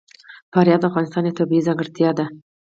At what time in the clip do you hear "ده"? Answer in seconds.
2.19-2.25